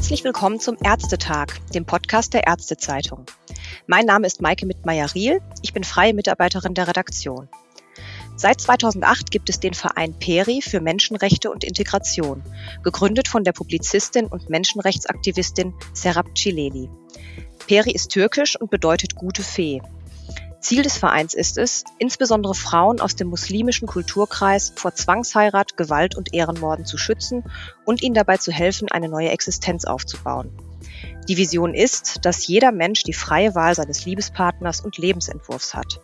[0.00, 3.26] Herzlich willkommen zum Ärztetag, dem Podcast der Ärztezeitung.
[3.86, 5.42] Mein Name ist Maike Mittmeier-Riel.
[5.60, 7.50] Ich bin freie Mitarbeiterin der Redaktion.
[8.34, 12.42] Seit 2008 gibt es den Verein PERI für Menschenrechte und Integration,
[12.82, 16.88] gegründet von der Publizistin und Menschenrechtsaktivistin Serap Cileli.
[17.66, 19.82] PERI ist türkisch und bedeutet gute Fee.
[20.60, 26.34] Ziel des Vereins ist es, insbesondere Frauen aus dem muslimischen Kulturkreis vor Zwangsheirat, Gewalt und
[26.34, 27.44] Ehrenmorden zu schützen
[27.84, 30.50] und ihnen dabei zu helfen, eine neue Existenz aufzubauen.
[31.28, 36.00] Die Vision ist, dass jeder Mensch die freie Wahl seines Liebespartners und Lebensentwurfs hat.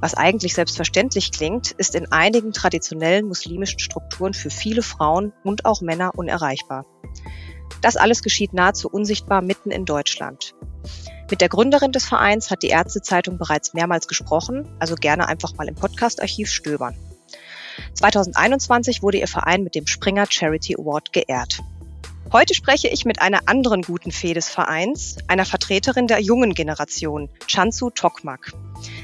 [0.00, 5.80] Was eigentlich selbstverständlich klingt, ist in einigen traditionellen muslimischen Strukturen für viele Frauen und auch
[5.80, 6.86] Männer unerreichbar.
[7.80, 10.54] Das alles geschieht nahezu unsichtbar mitten in Deutschland.
[11.30, 15.68] Mit der Gründerin des Vereins hat die Ärztezeitung bereits mehrmals gesprochen, also gerne einfach mal
[15.68, 16.94] im Podcast-Archiv stöbern.
[17.94, 21.62] 2021 wurde ihr Verein mit dem Springer Charity Award geehrt.
[22.32, 27.28] Heute spreche ich mit einer anderen guten Fee des Vereins, einer Vertreterin der jungen Generation,
[27.46, 28.52] Chansu Tokmak.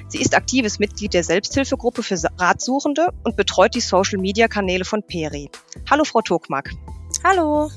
[0.08, 5.50] Sie ist aktives Mitglied der Selbsthilfegruppe für Ratsuchende und betreut die Social-Media-Kanäle von Peri.
[5.88, 6.70] Hallo, Frau Tokmak.
[7.22, 7.70] Hallo.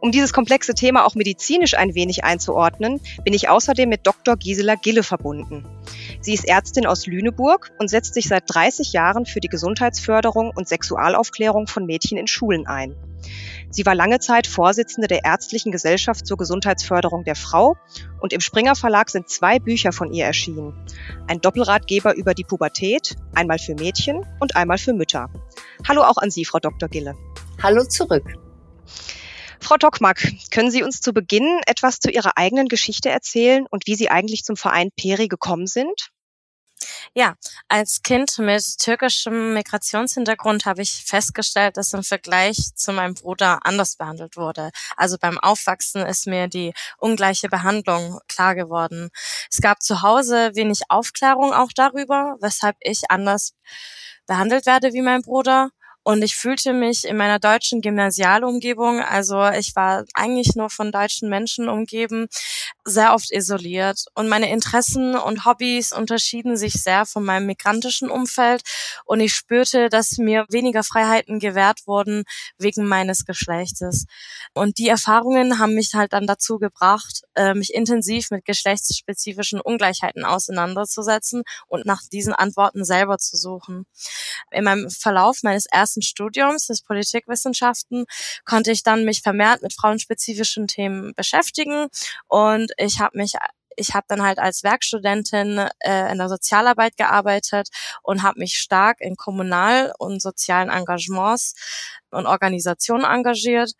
[0.00, 4.36] Um dieses komplexe Thema auch medizinisch ein wenig einzuordnen, bin ich außerdem mit Dr.
[4.36, 5.64] Gisela Gille verbunden.
[6.20, 10.68] Sie ist Ärztin aus Lüneburg und setzt sich seit 30 Jahren für die Gesundheitsförderung und
[10.68, 12.96] Sexualaufklärung von Mädchen in Schulen ein.
[13.70, 17.76] Sie war lange Zeit Vorsitzende der Ärztlichen Gesellschaft zur Gesundheitsförderung der Frau
[18.20, 20.74] und im Springer Verlag sind zwei Bücher von ihr erschienen.
[21.26, 25.28] Ein Doppelratgeber über die Pubertät, einmal für Mädchen und einmal für Mütter.
[25.86, 26.88] Hallo auch an Sie, Frau Dr.
[26.88, 27.14] Gille.
[27.62, 28.24] Hallo zurück.
[29.60, 33.94] Frau Tockmack, können Sie uns zu Beginn etwas zu Ihrer eigenen Geschichte erzählen und wie
[33.94, 36.10] Sie eigentlich zum Verein Peri gekommen sind?
[37.14, 37.34] Ja,
[37.68, 43.96] als Kind mit türkischem Migrationshintergrund habe ich festgestellt, dass im Vergleich zu meinem Bruder anders
[43.96, 44.70] behandelt wurde.
[44.96, 49.10] Also beim Aufwachsen ist mir die ungleiche Behandlung klar geworden.
[49.50, 53.54] Es gab zu Hause wenig Aufklärung auch darüber, weshalb ich anders
[54.26, 55.70] behandelt werde wie mein Bruder.
[56.08, 61.28] Und ich fühlte mich in meiner deutschen Gymnasialumgebung, also ich war eigentlich nur von deutschen
[61.28, 62.28] Menschen umgeben,
[62.82, 64.06] sehr oft isoliert.
[64.14, 68.62] Und meine Interessen und Hobbys unterschieden sich sehr von meinem migrantischen Umfeld.
[69.04, 72.24] Und ich spürte, dass mir weniger Freiheiten gewährt wurden
[72.56, 74.06] wegen meines Geschlechtes.
[74.54, 80.24] Und die Erfahrungen haben mich halt dann dazu gebracht, äh, mich intensiv mit geschlechtsspezifischen Ungleichheiten
[80.24, 83.84] auseinanderzusetzen und nach diesen Antworten selber zu suchen.
[84.50, 88.06] In meinem Verlauf meines ersten ersten Studiums des Politikwissenschaften
[88.44, 91.88] konnte ich dann mich vermehrt mit frauenspezifischen Themen beschäftigen
[92.28, 93.32] und ich habe mich
[93.80, 97.68] ich habe dann halt als Werkstudentin äh, in der Sozialarbeit gearbeitet
[98.02, 101.54] und habe mich stark in kommunal- und sozialen Engagements
[102.10, 103.74] und Organisationen engagiert.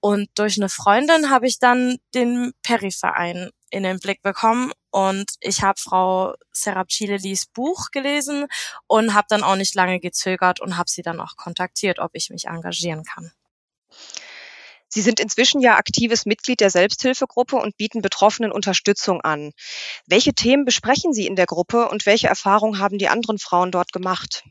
[0.00, 5.62] Und durch eine Freundin habe ich dann den Periverein in den Blick bekommen und ich
[5.62, 8.46] habe Frau Serapcilelis Buch gelesen
[8.88, 12.30] und habe dann auch nicht lange gezögert und habe sie dann auch kontaktiert, ob ich
[12.30, 13.30] mich engagieren kann.
[14.88, 19.52] Sie sind inzwischen ja aktives Mitglied der Selbsthilfegruppe und bieten Betroffenen Unterstützung an.
[20.06, 23.92] Welche Themen besprechen Sie in der Gruppe und welche Erfahrungen haben die anderen Frauen dort
[23.92, 24.42] gemacht?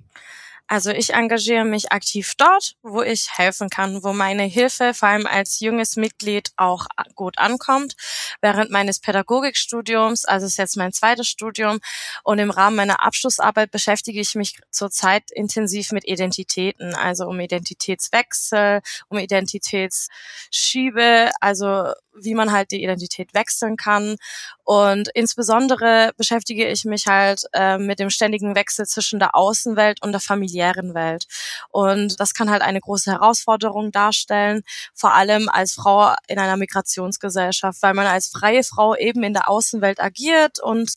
[0.68, 5.26] Also ich engagiere mich aktiv dort, wo ich helfen kann, wo meine Hilfe vor allem
[5.26, 7.96] als junges Mitglied auch gut ankommt.
[8.42, 11.80] Während meines Pädagogikstudiums, also ist jetzt mein zweites Studium
[12.24, 18.82] und im Rahmen meiner Abschlussarbeit beschäftige ich mich zurzeit intensiv mit Identitäten, also um Identitätswechsel,
[19.08, 24.18] um Identitätsschiebe, also wie man halt die Identität wechseln kann.
[24.64, 30.12] Und insbesondere beschäftige ich mich halt äh, mit dem ständigen Wechsel zwischen der Außenwelt und
[30.12, 31.26] der familiären Welt.
[31.70, 34.64] Und das kann halt eine große Herausforderung darstellen,
[34.94, 39.50] vor allem als Frau in einer Migrationsgesellschaft, weil man als freie Frau eben in der
[39.50, 40.94] Außenwelt agiert und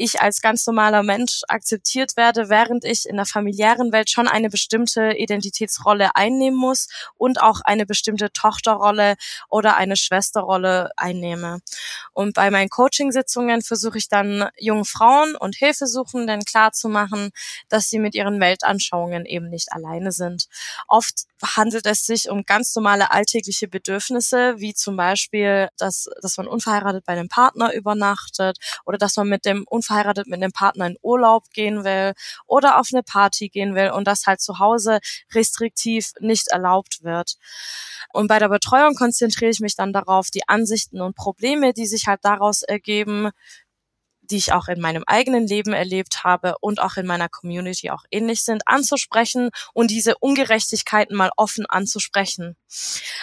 [0.00, 4.48] ich als ganz normaler Mensch akzeptiert werde, während ich in der familiären Welt schon eine
[4.48, 6.88] bestimmte Identitätsrolle einnehmen muss
[7.18, 9.16] und auch eine bestimmte Tochterrolle
[9.50, 11.60] oder eine Schwesterrolle einnehme.
[12.12, 17.30] Und bei meinen Coachingsitzungen versuche ich dann jungen Frauen und Hilfesuchenden klarzumachen,
[17.68, 20.46] dass sie mit ihren Weltanschauungen eben nicht alleine sind.
[20.88, 21.26] Oft
[21.56, 27.04] handelt es sich um ganz normale alltägliche Bedürfnisse, wie zum Beispiel, dass, dass man unverheiratet
[27.04, 30.96] bei einem Partner übernachtet oder dass man mit dem unverheirateten verheiratet mit einem Partner in
[31.02, 32.12] Urlaub gehen will
[32.46, 35.00] oder auf eine Party gehen will und das halt zu Hause
[35.34, 37.34] restriktiv nicht erlaubt wird.
[38.12, 42.06] Und bei der Betreuung konzentriere ich mich dann darauf, die Ansichten und Probleme, die sich
[42.06, 43.30] halt daraus ergeben,
[44.30, 48.04] die ich auch in meinem eigenen Leben erlebt habe und auch in meiner Community auch
[48.10, 52.56] ähnlich sind, anzusprechen und diese Ungerechtigkeiten mal offen anzusprechen.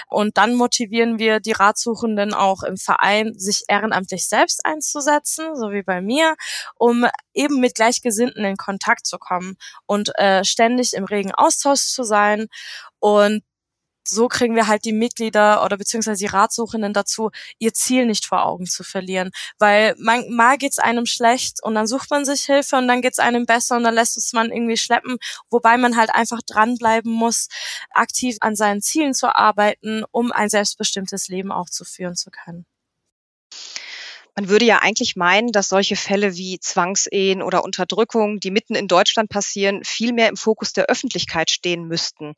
[0.07, 5.83] Und dann motivieren wir die Ratsuchenden auch im Verein, sich ehrenamtlich selbst einzusetzen, so wie
[5.83, 6.35] bei mir,
[6.75, 9.55] um eben mit Gleichgesinnten in Kontakt zu kommen
[9.85, 12.47] und äh, ständig im regen Austausch zu sein
[12.99, 13.43] und
[14.07, 18.45] so kriegen wir halt die Mitglieder oder beziehungsweise die Ratsuchenden dazu, ihr Ziel nicht vor
[18.45, 19.31] Augen zu verlieren.
[19.59, 23.19] Weil man, mal geht's einem schlecht und dann sucht man sich Hilfe und dann geht's
[23.19, 25.17] einem besser und dann lässt es man irgendwie schleppen,
[25.49, 27.47] wobei man halt einfach dranbleiben muss,
[27.91, 32.65] aktiv an seinen Zielen zu arbeiten, um ein selbstbestimmtes Leben auch zu führen zu können.
[34.37, 38.87] Man würde ja eigentlich meinen, dass solche Fälle wie Zwangsehen oder Unterdrückung, die mitten in
[38.87, 42.35] Deutschland passieren, viel mehr im Fokus der Öffentlichkeit stehen müssten.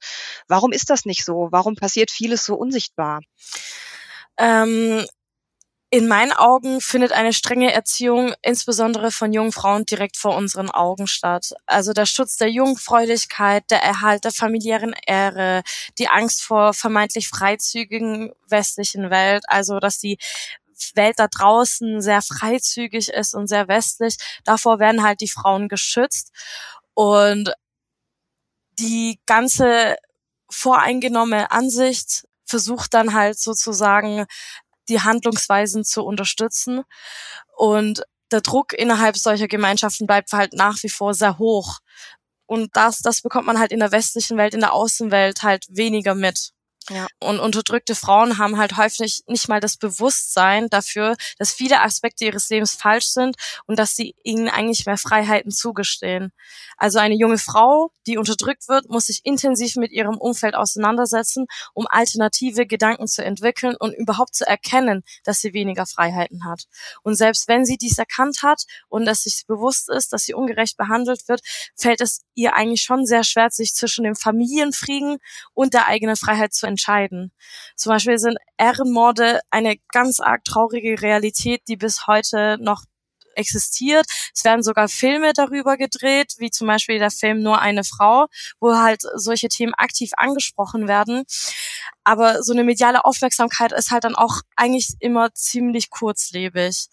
[0.47, 1.49] Warum ist das nicht so?
[1.51, 3.19] Warum passiert vieles so unsichtbar?
[4.37, 5.05] Ähm,
[5.89, 11.05] in meinen Augen findet eine strenge Erziehung insbesondere von jungen Frauen direkt vor unseren Augen
[11.05, 11.51] statt.
[11.65, 15.63] Also der Schutz der Jungfräulichkeit, der Erhalt der familiären Ehre,
[15.97, 20.17] die Angst vor vermeintlich freizügigen westlichen Welt, also dass die
[20.95, 26.31] Welt da draußen sehr freizügig ist und sehr westlich, davor werden halt die Frauen geschützt.
[26.93, 27.53] Und
[28.79, 29.97] die ganze
[30.49, 34.25] voreingenommene Ansicht versucht dann halt sozusagen
[34.89, 36.83] die Handlungsweisen zu unterstützen.
[37.55, 41.79] Und der Druck innerhalb solcher Gemeinschaften bleibt halt nach wie vor sehr hoch.
[42.45, 46.15] Und das, das bekommt man halt in der westlichen Welt, in der Außenwelt halt weniger
[46.15, 46.51] mit.
[46.89, 47.07] Ja.
[47.19, 52.49] Und unterdrückte Frauen haben halt häufig nicht mal das Bewusstsein dafür, dass viele Aspekte ihres
[52.49, 53.35] Lebens falsch sind
[53.67, 56.31] und dass sie ihnen eigentlich mehr Freiheiten zugestehen.
[56.77, 61.85] Also eine junge Frau, die unterdrückt wird, muss sich intensiv mit ihrem Umfeld auseinandersetzen, um
[61.87, 66.63] alternative Gedanken zu entwickeln und überhaupt zu erkennen, dass sie weniger Freiheiten hat.
[67.03, 70.77] Und selbst wenn sie dies erkannt hat und dass sich bewusst ist, dass sie ungerecht
[70.77, 71.41] behandelt wird,
[71.75, 75.17] fällt es ihr eigentlich schon sehr schwer, sich zwischen dem Familienfrieden
[75.53, 77.31] und der eigenen Freiheit zu entscheiden entscheiden.
[77.75, 82.83] Zum Beispiel sind Ehrenmorde eine ganz arg traurige Realität, die bis heute noch
[83.35, 84.05] existiert.
[84.33, 88.27] Es werden sogar Filme darüber gedreht, wie zum Beispiel der Film Nur eine Frau,
[88.59, 91.23] wo halt solche Themen aktiv angesprochen werden.
[92.03, 96.87] Aber so eine mediale Aufmerksamkeit ist halt dann auch eigentlich immer ziemlich kurzlebig.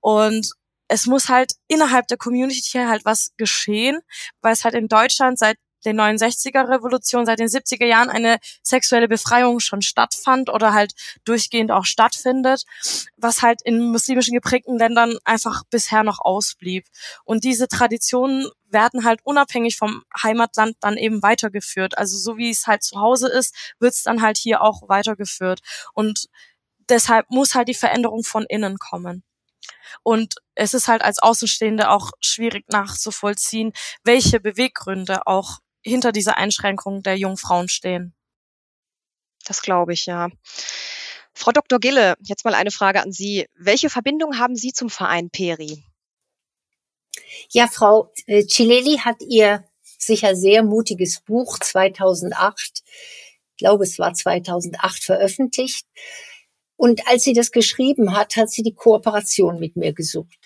[0.00, 0.50] Und
[0.88, 3.98] es muss halt innerhalb der Community halt was geschehen,
[4.40, 9.08] weil es halt in Deutschland seit der 69er Revolution seit den 70er Jahren eine sexuelle
[9.08, 10.92] Befreiung schon stattfand oder halt
[11.24, 12.64] durchgehend auch stattfindet,
[13.16, 16.86] was halt in muslimischen geprägten Ländern einfach bisher noch ausblieb.
[17.24, 21.98] Und diese Traditionen werden halt unabhängig vom Heimatland dann eben weitergeführt.
[21.98, 25.60] Also so wie es halt zu Hause ist, wird es dann halt hier auch weitergeführt.
[25.92, 26.28] Und
[26.88, 29.22] deshalb muss halt die Veränderung von innen kommen.
[30.02, 33.72] Und es ist halt als Außenstehende auch schwierig nachzuvollziehen,
[34.04, 38.14] welche Beweggründe auch hinter dieser Einschränkung der jungen Frauen stehen.
[39.44, 40.28] Das glaube ich, ja.
[41.34, 41.80] Frau Dr.
[41.80, 43.46] Gille, jetzt mal eine Frage an Sie.
[43.54, 45.84] Welche Verbindung haben Sie zum Verein Peri?
[47.50, 49.64] Ja, Frau äh, Cileli hat ihr
[49.98, 55.86] sicher sehr mutiges Buch 2008, ich glaube es war 2008 veröffentlicht.
[56.76, 60.41] Und als sie das geschrieben hat, hat sie die Kooperation mit mir gesucht.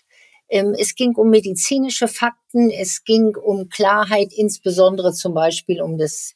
[0.48, 6.34] Ähm, es ging um medizinische Fakten, es ging um Klarheit, insbesondere zum Beispiel um das,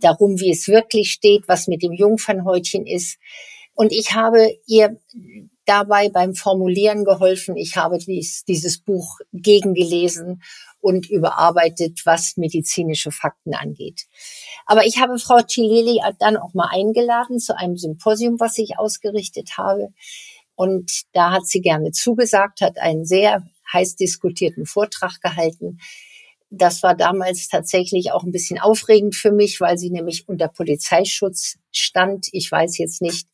[0.00, 3.18] darum, wie es wirklich steht, was mit dem Jungfernhäutchen ist.
[3.74, 4.98] Und ich habe ihr
[5.64, 7.56] dabei beim Formulieren geholfen.
[7.56, 10.42] Ich habe dies, dieses Buch gegengelesen
[10.80, 14.06] und überarbeitet, was medizinische Fakten angeht.
[14.64, 19.58] Aber ich habe Frau Cileli dann auch mal eingeladen zu einem Symposium, was ich ausgerichtet
[19.58, 19.92] habe.
[20.58, 25.78] Und da hat sie gerne zugesagt, hat einen sehr heiß diskutierten Vortrag gehalten.
[26.50, 31.58] Das war damals tatsächlich auch ein bisschen aufregend für mich, weil sie nämlich unter Polizeischutz
[31.70, 32.26] stand.
[32.32, 33.28] Ich weiß jetzt nicht,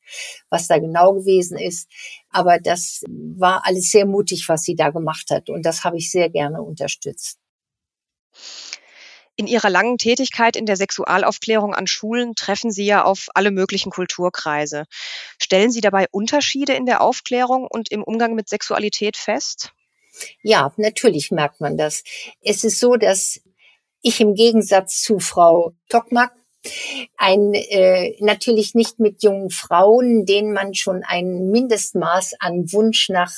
[0.51, 1.89] was da genau gewesen ist,
[2.29, 6.11] aber das war alles sehr mutig, was sie da gemacht hat und das habe ich
[6.11, 7.39] sehr gerne unterstützt.
[9.37, 13.91] In Ihrer langen Tätigkeit in der Sexualaufklärung an Schulen treffen Sie ja auf alle möglichen
[13.91, 14.85] Kulturkreise.
[15.43, 19.73] Stellen Sie dabei Unterschiede in der Aufklärung und im Umgang mit Sexualität fest?
[20.43, 22.05] Ja, natürlich merkt man das.
[22.43, 23.41] Es ist so, dass
[24.03, 26.33] ich im Gegensatz zu Frau Tokmak
[27.17, 33.33] ein äh, natürlich nicht mit jungen Frauen, denen man schon ein Mindestmaß an Wunsch nach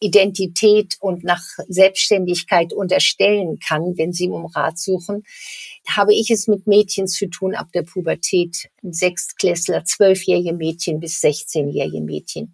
[0.00, 5.24] Identität und nach Selbstständigkeit unterstellen kann, wenn sie um Rat suchen.
[5.88, 8.68] Habe ich es mit Mädchen zu tun ab der Pubertät.
[8.82, 12.52] Sechstklässler, zwölfjährige Mädchen bis 16-jährige Mädchen.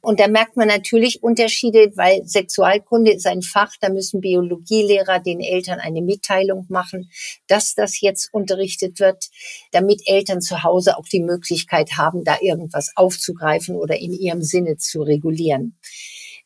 [0.00, 5.40] Und da merkt man natürlich Unterschiede, weil Sexualkunde ist ein Fach, da müssen Biologielehrer den
[5.40, 7.10] Eltern eine Mitteilung machen,
[7.46, 9.28] dass das jetzt unterrichtet wird,
[9.72, 14.76] damit Eltern zu Hause auch die Möglichkeit haben, da irgendwas aufzugreifen oder in ihrem Sinne
[14.76, 15.78] zu regulieren.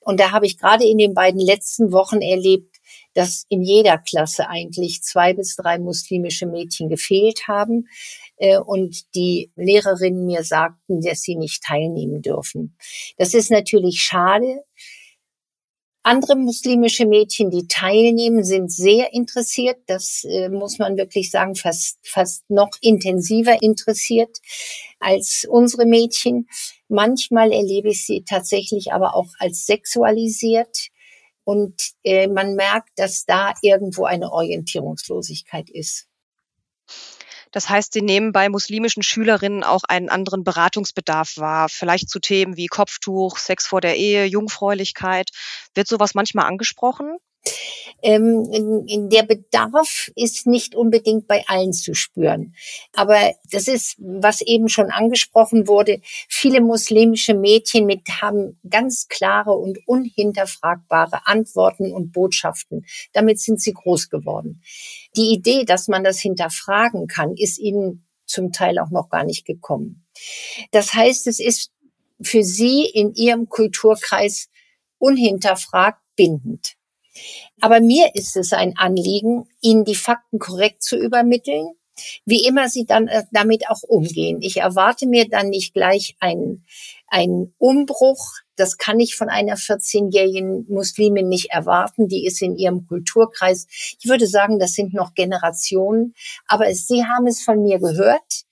[0.00, 2.76] Und da habe ich gerade in den beiden letzten Wochen erlebt,
[3.14, 7.88] dass in jeder Klasse eigentlich zwei bis drei muslimische Mädchen gefehlt haben
[8.36, 12.76] äh, und die Lehrerinnen mir sagten, dass sie nicht teilnehmen dürfen.
[13.16, 14.64] Das ist natürlich schade.
[16.04, 19.78] Andere muslimische Mädchen, die teilnehmen, sind sehr interessiert.
[19.86, 24.38] Das äh, muss man wirklich sagen, fast, fast noch intensiver interessiert
[24.98, 26.48] als unsere Mädchen.
[26.88, 30.88] Manchmal erlebe ich sie tatsächlich aber auch als sexualisiert.
[31.44, 36.08] Und äh, man merkt, dass da irgendwo eine Orientierungslosigkeit ist.
[37.50, 42.56] Das heißt, Sie nehmen bei muslimischen Schülerinnen auch einen anderen Beratungsbedarf wahr, vielleicht zu Themen
[42.56, 45.30] wie Kopftuch, Sex vor der Ehe, Jungfräulichkeit.
[45.74, 47.18] Wird sowas manchmal angesprochen?
[48.02, 52.54] Ähm, der Bedarf ist nicht unbedingt bei allen zu spüren.
[52.92, 56.00] Aber das ist, was eben schon angesprochen wurde.
[56.28, 62.84] Viele muslimische Mädchen mit haben ganz klare und unhinterfragbare Antworten und Botschaften.
[63.12, 64.62] Damit sind sie groß geworden.
[65.16, 69.44] Die Idee, dass man das hinterfragen kann, ist ihnen zum Teil auch noch gar nicht
[69.44, 70.04] gekommen.
[70.70, 71.70] Das heißt, es ist
[72.22, 74.48] für sie in ihrem Kulturkreis
[74.98, 76.76] unhinterfragt bindend.
[77.60, 81.74] Aber mir ist es ein Anliegen, Ihnen die Fakten korrekt zu übermitteln,
[82.24, 84.40] wie immer Sie dann äh, damit auch umgehen.
[84.40, 86.64] Ich erwarte mir dann nicht gleich einen,
[87.06, 88.32] einen Umbruch.
[88.56, 92.08] Das kann ich von einer 14-jährigen Muslimin nicht erwarten.
[92.08, 93.66] Die ist in ihrem Kulturkreis.
[94.00, 96.14] Ich würde sagen, das sind noch Generationen.
[96.46, 98.44] Aber es, Sie haben es von mir gehört.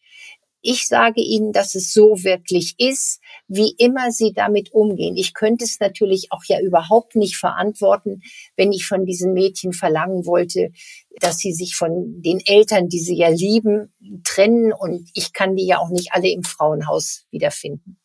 [0.62, 3.19] Ich sage Ihnen, dass es so wirklich ist,
[3.52, 5.16] wie immer Sie damit umgehen.
[5.16, 8.22] Ich könnte es natürlich auch ja überhaupt nicht verantworten,
[8.56, 10.70] wenn ich von diesen Mädchen verlangen wollte,
[11.18, 13.92] dass sie sich von den Eltern, die sie ja lieben,
[14.22, 14.72] trennen.
[14.72, 17.98] Und ich kann die ja auch nicht alle im Frauenhaus wiederfinden.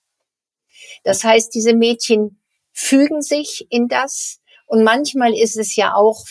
[1.03, 2.41] Das heißt, diese Mädchen
[2.73, 4.41] fügen sich in das.
[4.65, 6.25] Und manchmal ist es ja auch,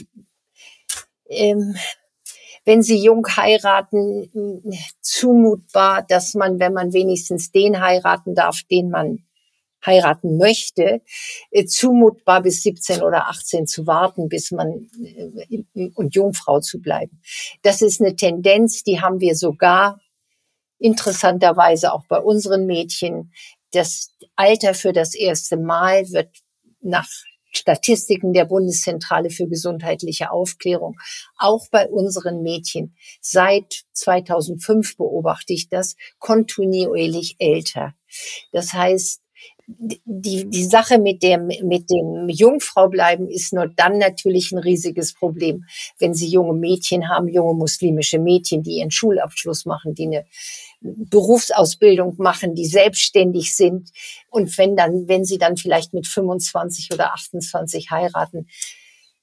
[1.28, 1.76] ähm,
[2.64, 4.62] wenn sie jung heiraten,
[5.00, 9.24] zumutbar, dass man, wenn man wenigstens den heiraten darf, den man
[9.84, 11.02] heiraten möchte,
[11.50, 17.20] äh, zumutbar bis 17 oder 18 zu warten, bis man äh, und Jungfrau zu bleiben.
[17.62, 20.00] Das ist eine Tendenz, die haben wir sogar
[20.78, 23.32] interessanterweise auch bei unseren Mädchen.
[23.72, 26.30] Das Alter für das erste Mal wird
[26.80, 27.08] nach
[27.56, 30.96] Statistiken der Bundeszentrale für gesundheitliche Aufklärung,
[31.38, 32.94] auch bei unseren Mädchen.
[33.20, 37.94] Seit 2005 beobachte ich das kontinuierlich älter.
[38.52, 39.20] Das heißt,
[39.66, 45.14] die, die Sache mit dem, mit dem Jungfrau bleiben ist nur dann natürlich ein riesiges
[45.14, 45.64] Problem,
[45.98, 50.26] wenn sie junge Mädchen haben, junge muslimische Mädchen, die ihren Schulabschluss machen, die eine
[50.84, 53.90] Berufsausbildung machen, die selbstständig sind.
[54.28, 58.48] Und wenn dann, wenn sie dann vielleicht mit 25 oder 28 heiraten,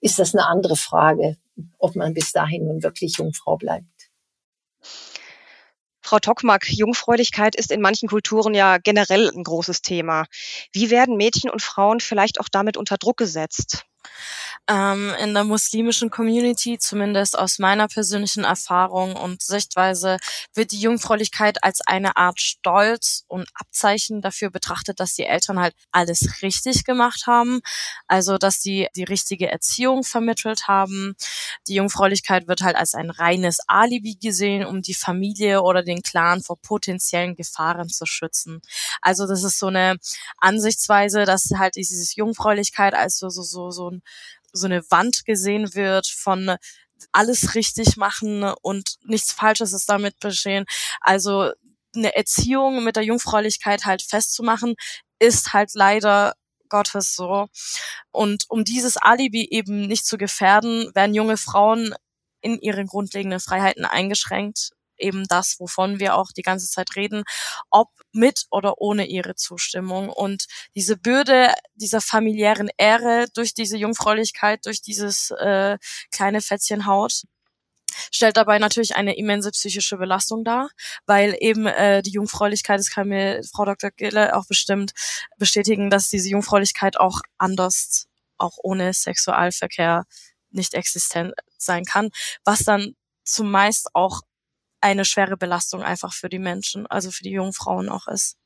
[0.02, 1.38] ist das eine andere Frage,
[1.78, 3.86] ob man bis dahin nun wirklich Jungfrau bleibt.
[6.04, 10.26] Frau Tockmark, Jungfräulichkeit ist in manchen Kulturen ja generell ein großes Thema.
[10.74, 13.86] Wie werden Mädchen und Frauen vielleicht auch damit unter Druck gesetzt?
[14.68, 20.18] Ähm, in der muslimischen Community, zumindest aus meiner persönlichen Erfahrung und Sichtweise,
[20.54, 25.76] wird die Jungfräulichkeit als eine Art Stolz und Abzeichen dafür betrachtet, dass die Eltern halt
[25.92, 27.62] alles richtig gemacht haben.
[28.08, 31.16] Also, dass sie die richtige Erziehung vermittelt haben.
[31.68, 36.42] Die Jungfräulichkeit wird halt als ein reines Alibi gesehen, um die Familie oder den Clan
[36.42, 38.62] vor potenziellen Gefahren zu schützen.
[39.02, 39.98] Also, das ist so eine
[40.38, 44.02] Ansichtsweise, dass halt dieses Jungfräulichkeit als so, so, so, so ein
[44.54, 46.56] so eine Wand gesehen wird von
[47.12, 50.66] alles richtig machen und nichts Falsches ist damit geschehen.
[51.00, 51.52] Also
[51.96, 54.76] eine Erziehung mit der Jungfräulichkeit halt festzumachen,
[55.20, 56.34] ist halt leider
[56.70, 57.48] Gottes so.
[58.12, 61.94] Und um dieses Alibi eben nicht zu gefährden, werden junge Frauen
[62.42, 67.24] in ihren grundlegenden Freiheiten eingeschränkt eben das, wovon wir auch die ganze Zeit reden,
[67.70, 70.10] ob mit oder ohne ihre Zustimmung.
[70.10, 75.78] Und diese Bürde dieser familiären Ehre durch diese Jungfräulichkeit, durch dieses äh,
[76.12, 77.24] kleine Fätzchen Haut,
[78.12, 80.70] stellt dabei natürlich eine immense psychische Belastung dar,
[81.06, 83.92] weil eben äh, die Jungfräulichkeit, das kann mir Frau Dr.
[83.92, 84.92] Gille auch bestimmt
[85.38, 90.06] bestätigen, dass diese Jungfräulichkeit auch anders, auch ohne Sexualverkehr
[90.50, 92.10] nicht existent sein kann,
[92.44, 94.22] was dann zumeist auch
[94.82, 98.38] eine schwere Belastung einfach für die Menschen, also für die jungen Frauen auch ist.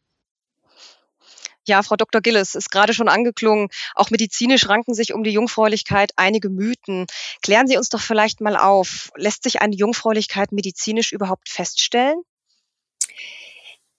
[1.67, 2.21] Ja, Frau Dr.
[2.21, 3.69] Gilles ist gerade schon angeklungen.
[3.95, 7.07] Auch medizinisch ranken sich um die Jungfräulichkeit einige Mythen.
[7.41, 9.09] Klären Sie uns doch vielleicht mal auf.
[9.15, 12.21] Lässt sich eine Jungfräulichkeit medizinisch überhaupt feststellen?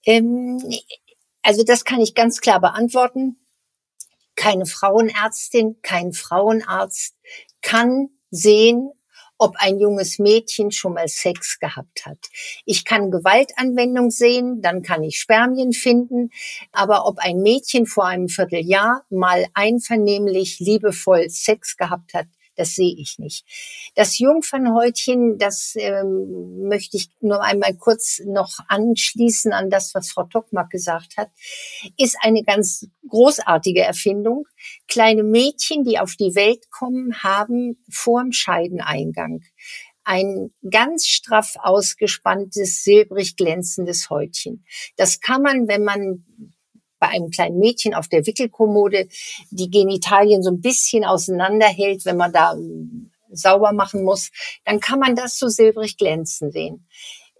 [0.05, 0.59] Ähm,
[1.41, 3.45] also das kann ich ganz klar beantworten.
[4.35, 7.15] Keine Frauenärztin, kein Frauenarzt
[7.61, 8.91] kann sehen,
[9.37, 12.17] ob ein junges Mädchen schon mal Sex gehabt hat.
[12.65, 16.31] Ich kann Gewaltanwendung sehen, dann kann ich Spermien finden,
[16.71, 22.95] aber ob ein Mädchen vor einem Vierteljahr mal einvernehmlich liebevoll Sex gehabt hat, das sehe
[22.97, 23.45] ich nicht.
[23.95, 30.23] Das Jungfernhäutchen, das ähm, möchte ich nur einmal kurz noch anschließen an das, was Frau
[30.23, 31.29] Tockmark gesagt hat,
[31.97, 34.45] ist eine ganz großartige Erfindung.
[34.87, 39.41] Kleine Mädchen, die auf die Welt kommen, haben vorm Scheideneingang
[40.07, 44.65] ein ganz straff ausgespanntes, silbrig glänzendes Häutchen.
[44.95, 46.23] Das kann man, wenn man
[46.99, 49.07] bei einem kleinen Mädchen auf der Wickelkommode
[49.49, 54.31] die Genitalien so ein bisschen auseinanderhält, wenn man da ähm, sauber machen muss,
[54.65, 56.87] dann kann man das so silbrig glänzen sehen.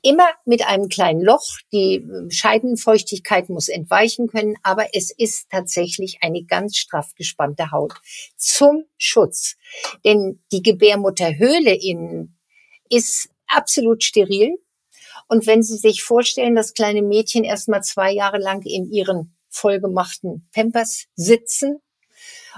[0.03, 1.57] Immer mit einem kleinen Loch.
[1.71, 7.93] Die ähm, Scheidenfeuchtigkeit muss entweichen können, aber es ist tatsächlich eine ganz straff gespannte Haut
[8.35, 9.55] zum Schutz.
[10.05, 12.37] Denn die Gebärmutterhöhle innen
[12.89, 14.55] ist absolut steril.
[15.27, 19.36] Und wenn Sie sich vorstellen, dass kleine Mädchen erst mal zwei Jahre lang in ihren
[19.57, 21.81] vollgemachten Pampers sitzen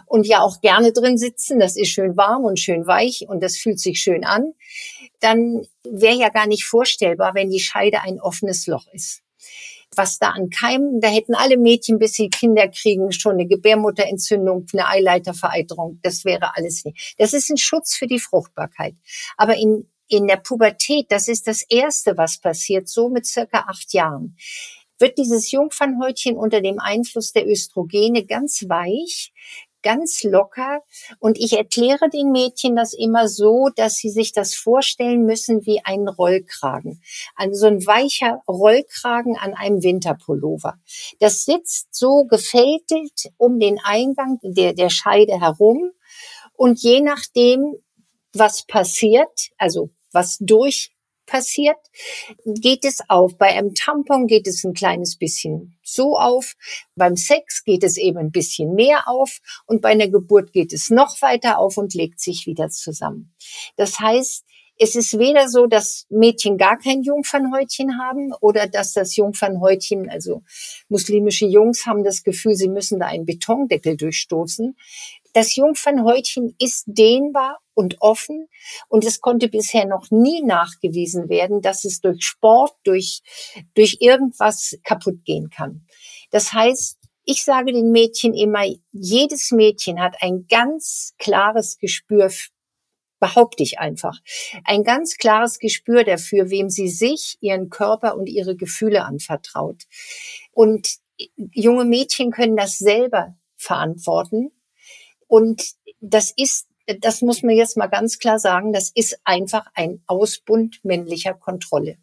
[0.06, 1.60] und ja auch gerne drin sitzen.
[1.60, 4.54] Das ist schön warm und schön weich und das fühlt sich schön an.
[5.20, 9.22] Dann wäre ja gar nicht vorstellbar, wenn die Scheide ein offenes Loch ist.
[9.96, 14.68] Was da an Keimen, da hätten alle Mädchen, bis sie Kinder kriegen, schon eine Gebärmutterentzündung,
[14.72, 16.00] eine Eileitervereiterung.
[16.04, 17.16] Das wäre alles nicht.
[17.18, 18.94] Das ist ein Schutz für die Fruchtbarkeit.
[19.36, 23.92] Aber in, in der Pubertät, das ist das Erste, was passiert, so mit circa acht
[23.94, 24.38] Jahren
[25.00, 29.34] wird dieses Jungfernhäutchen unter dem Einfluss der Östrogene ganz weich,
[29.82, 30.82] ganz locker.
[31.20, 35.84] Und ich erkläre den Mädchen das immer so, dass sie sich das vorstellen müssen wie
[35.84, 37.02] einen Rollkragen.
[37.36, 40.80] Also so ein weicher Rollkragen an einem Winterpullover.
[41.20, 45.92] Das sitzt so gefältelt um den Eingang der, der Scheide herum.
[46.54, 47.76] Und je nachdem,
[48.34, 50.92] was passiert, also was durch
[51.30, 51.78] passiert,
[52.46, 53.38] geht es auf.
[53.38, 56.56] Bei einem Tampon geht es ein kleines bisschen so auf.
[56.96, 59.40] Beim Sex geht es eben ein bisschen mehr auf.
[59.66, 63.34] Und bei einer Geburt geht es noch weiter auf und legt sich wieder zusammen.
[63.76, 64.44] Das heißt,
[64.82, 70.42] es ist weder so, dass Mädchen gar kein Jungfernhäutchen haben oder dass das Jungfernhäutchen, also
[70.88, 74.78] muslimische Jungs haben das Gefühl, sie müssen da einen Betondeckel durchstoßen.
[75.34, 78.50] Das Jungfernhäutchen ist dehnbar und offen
[78.90, 83.22] und es konnte bisher noch nie nachgewiesen werden, dass es durch Sport, durch,
[83.74, 85.86] durch irgendwas kaputt gehen kann.
[86.30, 92.30] Das heißt, ich sage den Mädchen immer, jedes Mädchen hat ein ganz klares Gespür,
[93.22, 94.20] behaupte ich einfach,
[94.66, 99.84] ein ganz klares Gespür dafür, wem sie sich, ihren Körper und ihre Gefühle anvertraut.
[100.52, 100.98] Und
[101.54, 104.52] junge Mädchen können das selber verantworten
[105.28, 105.64] und
[106.02, 106.69] das ist,
[107.02, 111.98] das muss man jetzt mal ganz klar sagen, das ist einfach ein Ausbund männlicher Kontrolle,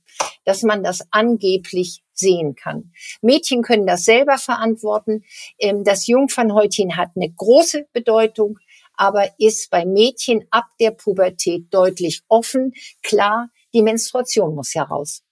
[0.44, 2.92] dass man das angeblich sehen kann.
[3.20, 5.24] Mädchen können das selber verantworten.
[5.58, 8.58] Ähm, das Jungfernhäutchen hat eine große Bedeutung,
[8.94, 12.72] aber ist bei Mädchen ab der Pubertät deutlich offen,
[13.02, 15.22] klar, die Menstruation muss ja raus.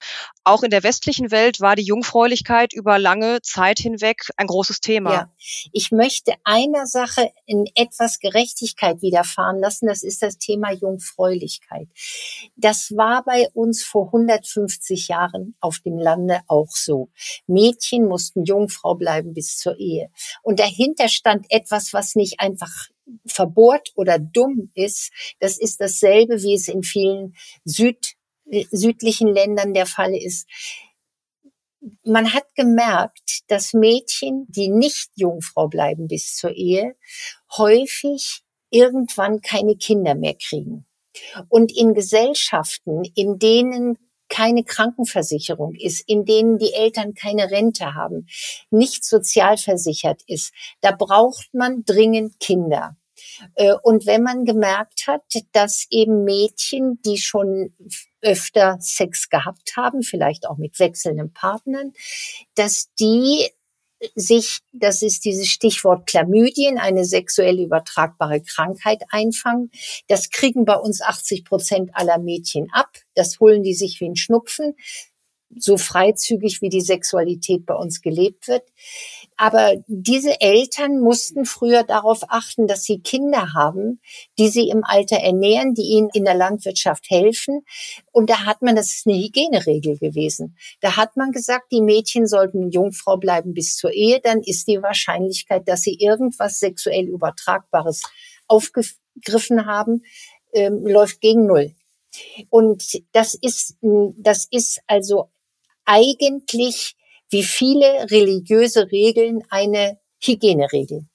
[0.45, 5.13] Auch in der westlichen Welt war die Jungfräulichkeit über lange Zeit hinweg ein großes Thema.
[5.13, 5.33] Ja.
[5.73, 9.87] Ich möchte einer Sache in etwas Gerechtigkeit widerfahren lassen.
[9.87, 11.89] Das ist das Thema Jungfräulichkeit.
[12.55, 17.09] Das war bei uns vor 150 Jahren auf dem Lande auch so.
[17.47, 20.11] Mädchen mussten Jungfrau bleiben bis zur Ehe.
[20.43, 22.91] Und dahinter stand etwas, was nicht einfach
[23.27, 25.13] verbohrt oder dumm ist.
[25.41, 28.17] Das ist dasselbe, wie es in vielen Süd
[28.71, 30.49] südlichen Ländern der Fall ist.
[32.03, 36.97] Man hat gemerkt, dass Mädchen, die nicht Jungfrau bleiben bis zur Ehe,
[37.57, 40.87] häufig irgendwann keine Kinder mehr kriegen.
[41.49, 48.27] Und in Gesellschaften, in denen keine Krankenversicherung ist, in denen die Eltern keine Rente haben,
[48.71, 52.97] nicht sozialversichert ist, da braucht man dringend Kinder.
[53.55, 57.75] Äh, und wenn man gemerkt hat, dass eben Mädchen, die schon
[58.25, 61.93] öfter Sex gehabt haben, vielleicht auch mit wechselnden Partnern,
[62.55, 63.49] dass die
[64.15, 69.71] sich, das ist dieses Stichwort Chlamydien, eine sexuell übertragbare Krankheit einfangen.
[70.09, 72.91] Das kriegen bei uns 80 Prozent aller Mädchen ab.
[73.15, 74.75] Das holen die sich wie ein Schnupfen
[75.57, 78.65] so freizügig wie die Sexualität bei uns gelebt wird.
[79.37, 84.01] Aber diese Eltern mussten früher darauf achten, dass sie Kinder haben,
[84.39, 87.65] die sie im Alter ernähren, die ihnen in der Landwirtschaft helfen.
[88.13, 90.57] Und da hat man, das ist eine Hygieneregel gewesen.
[90.81, 94.21] Da hat man gesagt, die Mädchen sollten Jungfrau bleiben bis zur Ehe.
[94.21, 98.03] Dann ist die Wahrscheinlichkeit, dass sie irgendwas sexuell Übertragbares
[98.47, 100.03] aufgegriffen haben,
[100.53, 101.75] ähm, läuft gegen Null.
[102.51, 105.31] Und das ist, das ist also
[105.85, 106.95] eigentlich
[107.31, 111.07] wie viele religiöse Regeln eine Hygieneregel.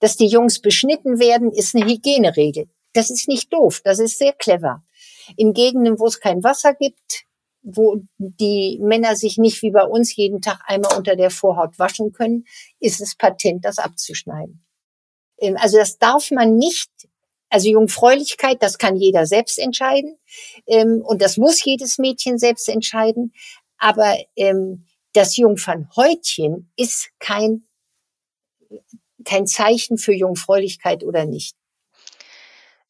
[0.00, 2.68] Dass die Jungs beschnitten werden, ist eine Hygieneregel.
[2.92, 4.84] Das ist nicht doof, das ist sehr clever.
[5.36, 7.24] In Gegenden, wo es kein Wasser gibt,
[7.62, 12.12] wo die Männer sich nicht wie bei uns jeden Tag einmal unter der Vorhaut waschen
[12.12, 12.44] können,
[12.78, 14.64] ist es patent, das abzuschneiden.
[15.38, 16.90] Ähm, also das darf man nicht,
[17.48, 20.18] also Jungfräulichkeit, das kann jeder selbst entscheiden
[20.66, 23.32] ähm, und das muss jedes Mädchen selbst entscheiden.
[23.78, 27.66] Aber ähm, das Jungfernhäutchen ist kein,
[29.24, 31.56] kein Zeichen für Jungfräulichkeit oder nicht.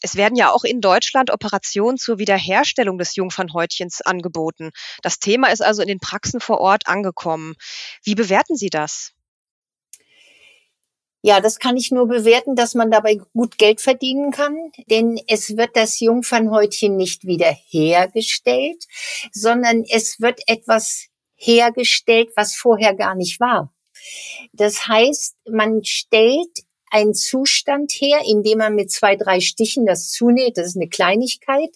[0.03, 4.71] Es werden ja auch in Deutschland Operationen zur Wiederherstellung des Jungfernhäutchens angeboten.
[5.03, 7.55] Das Thema ist also in den Praxen vor Ort angekommen.
[8.03, 9.13] Wie bewerten Sie das?
[11.23, 15.57] Ja, das kann ich nur bewerten, dass man dabei gut Geld verdienen kann, denn es
[15.57, 18.85] wird das Jungfernhäutchen nicht wiederhergestellt,
[19.33, 23.73] sondern es wird etwas hergestellt, was vorher gar nicht war.
[24.53, 30.57] Das heißt, man stellt einen Zustand her, indem man mit zwei, drei Stichen das zunäht.
[30.57, 31.71] Das ist eine Kleinigkeit.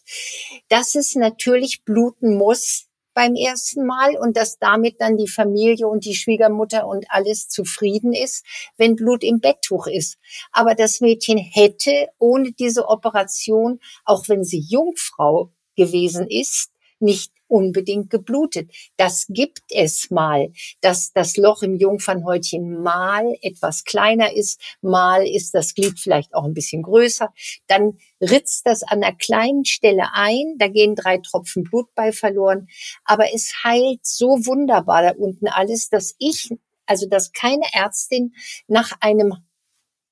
[0.68, 6.04] Dass es natürlich bluten muss beim ersten Mal und dass damit dann die Familie und
[6.04, 10.18] die Schwiegermutter und alles zufrieden ist, wenn Blut im Betttuch ist.
[10.52, 18.10] Aber das Mädchen hätte ohne diese Operation, auch wenn sie Jungfrau gewesen ist, nicht unbedingt
[18.10, 18.70] geblutet.
[18.96, 25.54] Das gibt es mal, dass das Loch im Jungfernhäutchen mal etwas kleiner ist, mal ist
[25.54, 27.32] das Glied vielleicht auch ein bisschen größer.
[27.66, 32.68] Dann ritzt das an einer kleinen Stelle ein, da gehen drei Tropfen Blut bei verloren,
[33.04, 36.50] aber es heilt so wunderbar da unten alles, dass ich,
[36.86, 38.34] also dass keine Ärztin
[38.66, 39.34] nach einem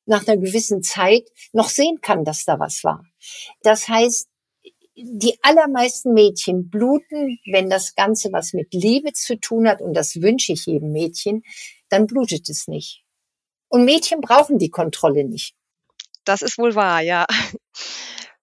[0.07, 3.05] nach einer gewissen Zeit noch sehen kann, dass da was war.
[3.63, 4.29] Das heißt,
[4.97, 10.21] die allermeisten Mädchen bluten, wenn das Ganze was mit Liebe zu tun hat, und das
[10.21, 11.43] wünsche ich jedem Mädchen,
[11.89, 13.05] dann blutet es nicht.
[13.69, 15.55] Und Mädchen brauchen die Kontrolle nicht.
[16.25, 17.27] Das ist wohl wahr, ja.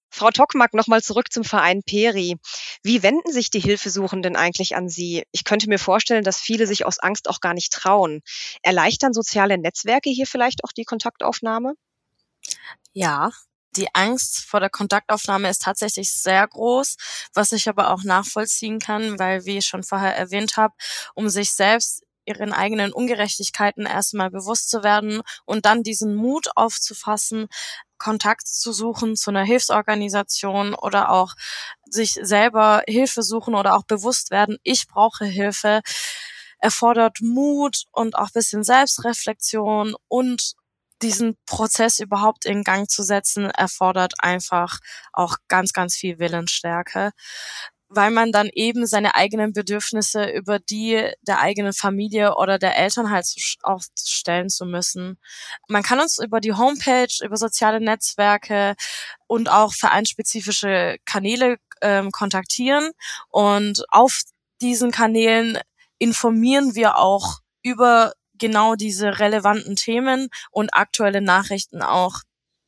[0.10, 2.38] Frau Tockmark, nochmal zurück zum Verein Peri.
[2.84, 5.24] Wie wenden sich die Hilfesuchenden eigentlich an Sie?
[5.32, 8.22] Ich könnte mir vorstellen, dass viele sich aus Angst auch gar nicht trauen.
[8.62, 11.74] Erleichtern soziale Netzwerke hier vielleicht auch die Kontaktaufnahme?
[12.94, 13.32] Ja,
[13.76, 16.98] die Angst vor der Kontaktaufnahme ist tatsächlich sehr groß,
[17.34, 20.74] was ich aber auch nachvollziehen kann, weil, wie ich schon vorher erwähnt habe,
[21.16, 27.48] um sich selbst ihren eigenen Ungerechtigkeiten erstmal bewusst zu werden und dann diesen Mut aufzufassen,
[27.98, 31.34] Kontakt zu suchen zu einer Hilfsorganisation oder auch
[31.90, 35.82] sich selber Hilfe suchen oder auch bewusst werden, ich brauche Hilfe,
[36.60, 40.54] erfordert Mut und auch bisschen Selbstreflexion und
[41.04, 44.80] diesen Prozess überhaupt in Gang zu setzen, erfordert einfach
[45.12, 47.12] auch ganz, ganz viel Willensstärke
[47.96, 53.12] weil man dann eben seine eigenen Bedürfnisse über die der eigenen Familie oder der Eltern
[53.12, 53.28] halt
[53.62, 55.20] auch stellen zu müssen.
[55.68, 58.76] Man kann uns über die Homepage, über soziale Netzwerke
[59.28, 62.92] und auch vereinsspezifische Kanäle ähm, kontaktieren
[63.30, 64.22] und auf
[64.62, 65.60] diesen Kanälen
[66.00, 72.22] informieren wir auch über genau diese relevanten Themen und aktuelle Nachrichten auch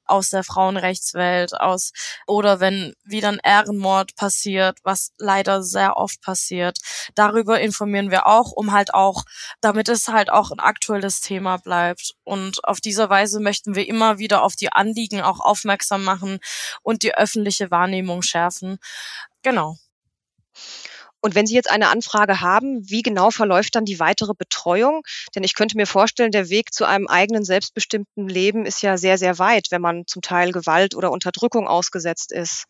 [0.08, 1.92] aus der Frauenrechtswelt, aus
[2.28, 6.80] oder wenn wieder ein Ehrenmord passiert, was leider sehr oft passiert.
[7.16, 9.24] Darüber informieren wir auch, um halt auch,
[9.62, 12.14] damit es halt auch ein aktuelles Thema bleibt.
[12.24, 16.40] Und auf diese Weise möchten wir immer wieder auf die Anliegen auch aufmerksam machen
[16.84, 18.78] und die öffentliche Wahrnehmung schärfen.
[19.44, 19.78] Genau.
[21.26, 25.02] Und wenn Sie jetzt eine Anfrage haben, wie genau verläuft dann die weitere Betreuung?
[25.34, 29.18] Denn ich könnte mir vorstellen, der Weg zu einem eigenen selbstbestimmten Leben ist ja sehr,
[29.18, 32.66] sehr weit, wenn man zum Teil Gewalt oder Unterdrückung ausgesetzt ist.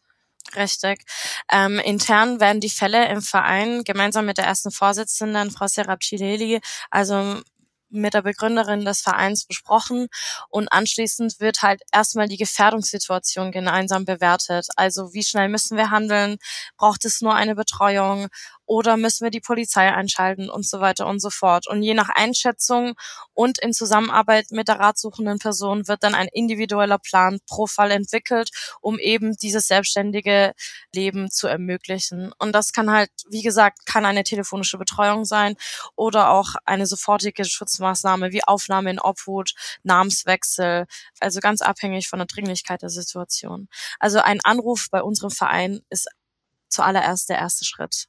[0.55, 1.03] Richtig.
[1.51, 6.61] Ähm, intern werden die Fälle im Verein gemeinsam mit der ersten Vorsitzenden, Frau Serap Chileli,
[6.89, 7.41] also
[7.89, 10.07] mit der Begründerin des Vereins besprochen
[10.49, 14.67] und anschließend wird halt erstmal die Gefährdungssituation gemeinsam bewertet.
[14.75, 16.37] Also wie schnell müssen wir handeln?
[16.77, 18.27] Braucht es nur eine Betreuung?
[18.65, 21.67] Oder müssen wir die Polizei einschalten und so weiter und so fort.
[21.67, 22.95] Und je nach Einschätzung
[23.33, 28.49] und in Zusammenarbeit mit der ratsuchenden Person wird dann ein individueller Plan pro Fall entwickelt,
[28.81, 30.53] um eben dieses selbstständige
[30.93, 32.31] Leben zu ermöglichen.
[32.39, 35.55] Und das kann halt, wie gesagt, kann eine telefonische Betreuung sein
[35.95, 40.85] oder auch eine sofortige Schutzmaßnahme wie Aufnahme in Obhut, Namenswechsel,
[41.19, 43.67] also ganz abhängig von der Dringlichkeit der Situation.
[43.99, 46.07] Also ein Anruf bei unserem Verein ist
[46.75, 48.05] zuallererst der erste Schritt.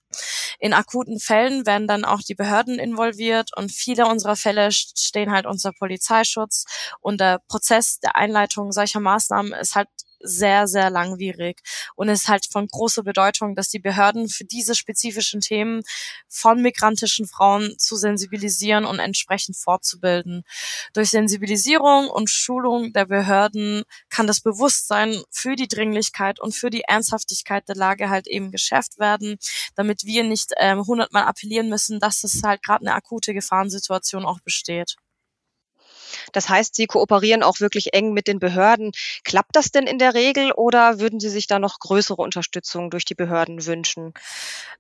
[0.59, 5.47] In akuten Fällen werden dann auch die Behörden involviert und viele unserer Fälle stehen halt
[5.47, 6.65] unter Polizeischutz
[7.01, 9.89] und der Prozess der Einleitung solcher Maßnahmen ist halt
[10.21, 11.61] sehr, sehr langwierig.
[11.95, 15.83] Und es ist halt von großer Bedeutung, dass die Behörden für diese spezifischen Themen
[16.29, 20.45] von migrantischen Frauen zu sensibilisieren und entsprechend fortzubilden.
[20.93, 26.83] Durch Sensibilisierung und Schulung der Behörden kann das Bewusstsein für die Dringlichkeit und für die
[26.83, 29.37] Ernsthaftigkeit der Lage halt eben geschärft werden,
[29.75, 34.41] damit wir nicht ähm, hundertmal appellieren müssen, dass es halt gerade eine akute Gefahrensituation auch
[34.41, 34.97] besteht.
[36.33, 38.93] Das heißt, Sie kooperieren auch wirklich eng mit den Behörden.
[39.25, 43.05] Klappt das denn in der Regel oder würden Sie sich da noch größere Unterstützung durch
[43.05, 44.13] die Behörden wünschen?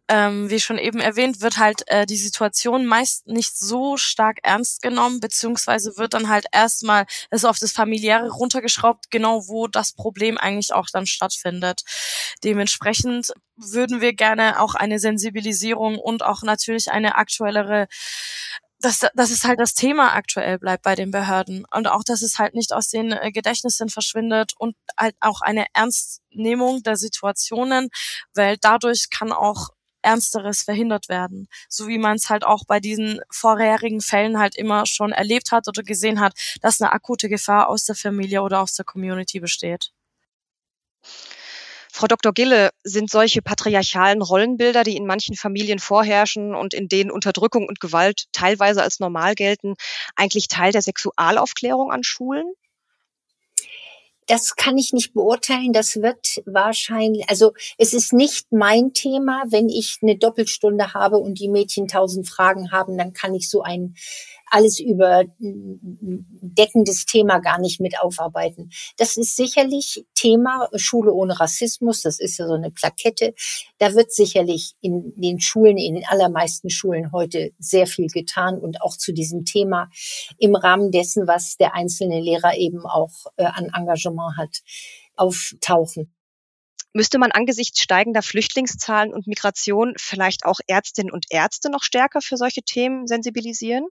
[0.08, 4.82] Ähm, wie schon eben erwähnt, wird halt äh, die Situation meist nicht so stark ernst
[4.82, 10.38] genommen, beziehungsweise wird dann halt erstmal es auf das Familiäre runtergeschraubt, genau wo das Problem
[10.38, 11.82] eigentlich auch dann stattfindet.
[12.44, 17.88] Dementsprechend würden wir gerne auch eine Sensibilisierung und auch natürlich eine aktuellere
[18.86, 22.38] dass, dass es halt das Thema aktuell bleibt bei den Behörden und auch, dass es
[22.38, 27.88] halt nicht aus den äh, Gedächtnissen verschwindet und halt auch eine Ernstnehmung der Situationen,
[28.34, 29.70] weil dadurch kann auch
[30.02, 31.48] Ernsteres verhindert werden.
[31.68, 35.66] So wie man es halt auch bei diesen vorherigen Fällen halt immer schon erlebt hat
[35.66, 39.90] oder gesehen hat, dass eine akute Gefahr aus der Familie oder aus der Community besteht.
[41.96, 42.34] Frau Dr.
[42.34, 47.80] Gille, sind solche patriarchalen Rollenbilder, die in manchen Familien vorherrschen und in denen Unterdrückung und
[47.80, 49.76] Gewalt teilweise als normal gelten,
[50.14, 52.52] eigentlich Teil der Sexualaufklärung an Schulen?
[54.26, 55.72] Das kann ich nicht beurteilen.
[55.72, 59.44] Das wird wahrscheinlich, also es ist nicht mein Thema.
[59.46, 63.62] Wenn ich eine Doppelstunde habe und die Mädchen tausend Fragen haben, dann kann ich so
[63.62, 63.94] ein
[64.50, 68.70] alles überdeckendes Thema gar nicht mit aufarbeiten.
[68.96, 72.02] Das ist sicherlich Thema Schule ohne Rassismus.
[72.02, 73.34] Das ist ja so eine Plakette.
[73.78, 78.82] Da wird sicherlich in den Schulen, in den allermeisten Schulen heute sehr viel getan und
[78.82, 79.90] auch zu diesem Thema
[80.38, 84.62] im Rahmen dessen, was der einzelne Lehrer eben auch äh, an Engagement hat,
[85.16, 86.12] auftauchen.
[86.92, 92.38] Müsste man angesichts steigender Flüchtlingszahlen und Migration vielleicht auch Ärztinnen und Ärzte noch stärker für
[92.38, 93.86] solche Themen sensibilisieren?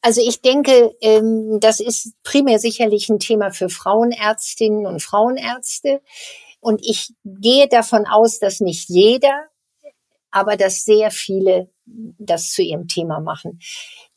[0.00, 6.02] Also ich denke, ähm, das ist primär sicherlich ein Thema für Frauenärztinnen und Frauenärzte.
[6.60, 9.48] Und ich gehe davon aus, dass nicht jeder,
[10.30, 13.60] aber dass sehr viele das zu ihrem Thema machen.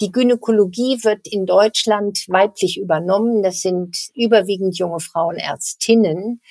[0.01, 3.43] Die Gynäkologie wird in Deutschland weiblich übernommen.
[3.43, 6.41] Das sind überwiegend junge Frauenärztinnen.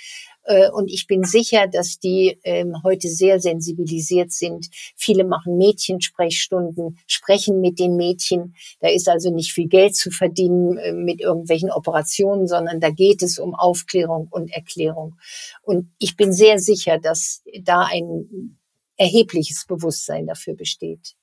[0.45, 4.69] Äh, und ich bin sicher, dass die ähm, heute sehr sensibilisiert sind.
[4.97, 8.55] Viele machen Mädchensprechstunden, sprechen mit den Mädchen.
[8.81, 13.23] Da ist also nicht viel Geld zu verdienen äh, mit irgendwelchen Operationen, sondern da geht
[13.23, 15.17] es um Aufklärung und Erklärung.
[15.63, 18.59] Und ich bin sehr sicher, dass da ein
[18.97, 21.17] erhebliches Bewusstsein dafür besteht.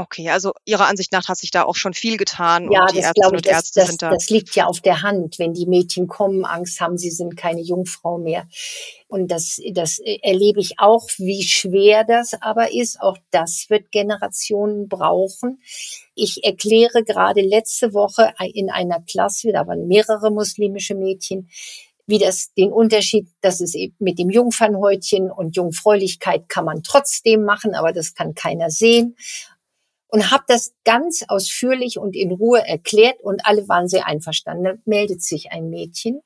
[0.00, 2.70] Okay, also Ihrer Ansicht nach hat sich da auch schon viel getan.
[2.70, 5.40] Ja, und die das glaube ich, das, das, da das liegt ja auf der Hand.
[5.40, 8.46] Wenn die Mädchen kommen, Angst haben, sie sind keine Jungfrau mehr.
[9.08, 13.00] Und das, das erlebe ich auch, wie schwer das aber ist.
[13.00, 15.60] Auch das wird Generationen brauchen.
[16.14, 21.50] Ich erkläre gerade letzte Woche in einer Klasse, da waren mehrere muslimische Mädchen,
[22.06, 27.42] wie das den Unterschied, dass es eben mit dem Jungfernhäutchen und Jungfräulichkeit kann man trotzdem
[27.42, 29.16] machen, aber das kann keiner sehen
[30.08, 34.64] und habe das ganz ausführlich und in Ruhe erklärt und alle waren sehr einverstanden.
[34.64, 36.20] Da meldet sich ein Mädchen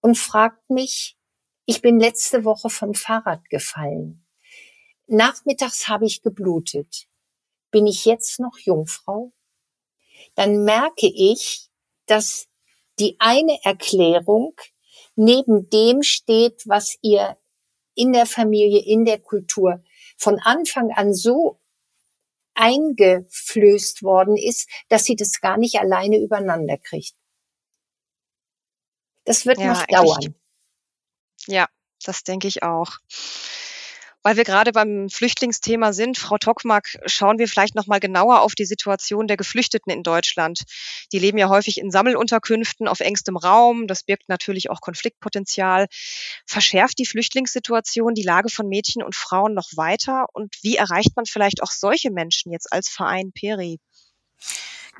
[0.00, 1.16] und fragt mich,
[1.64, 4.26] ich bin letzte Woche vom Fahrrad gefallen.
[5.06, 7.06] Nachmittags habe ich geblutet.
[7.70, 9.32] Bin ich jetzt noch Jungfrau?
[10.34, 11.70] Dann merke ich,
[12.06, 12.48] dass
[12.98, 14.54] die eine Erklärung
[15.14, 17.38] neben dem steht, was ihr
[17.94, 19.82] in der Familie, in der Kultur
[20.16, 21.61] von Anfang an so
[22.54, 27.14] eingeflößt worden ist, dass sie das gar nicht alleine übereinander kriegt.
[29.24, 30.34] Das wird ja, noch dauern.
[31.46, 31.68] Ja,
[32.04, 32.98] das denke ich auch.
[34.22, 38.54] Weil wir gerade beim Flüchtlingsthema sind, Frau Tockmark, schauen wir vielleicht noch mal genauer auf
[38.54, 40.62] die Situation der Geflüchteten in Deutschland.
[41.12, 43.86] Die leben ja häufig in Sammelunterkünften auf engstem Raum.
[43.86, 45.86] Das birgt natürlich auch Konfliktpotenzial.
[46.46, 50.26] Verschärft die Flüchtlingssituation die Lage von Mädchen und Frauen noch weiter?
[50.32, 53.80] Und wie erreicht man vielleicht auch solche Menschen jetzt als Verein Peri?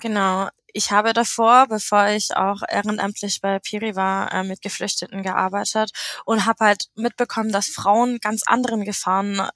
[0.00, 0.48] Genau.
[0.72, 5.90] Ich habe davor, bevor ich auch ehrenamtlich bei Piri war, äh, mit Geflüchteten gearbeitet
[6.24, 9.48] und habe halt mitbekommen, dass Frauen ganz anderen Gefahren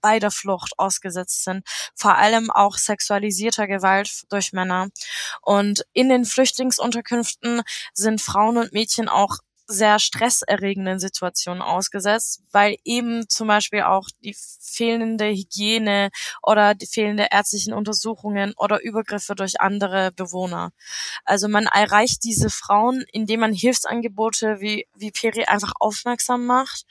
[0.00, 4.88] bei der Flucht ausgesetzt sind, vor allem auch sexualisierter Gewalt durch Männer.
[5.42, 7.62] Und in den Flüchtlingsunterkünften
[7.94, 14.36] sind Frauen und Mädchen auch sehr stresserregenden Situationen ausgesetzt, weil eben zum Beispiel auch die
[14.60, 16.10] fehlende Hygiene
[16.42, 20.72] oder die fehlende ärztlichen Untersuchungen oder Übergriffe durch andere Bewohner.
[21.24, 26.84] Also man erreicht diese Frauen, indem man Hilfsangebote wie, wie Peri einfach aufmerksam macht,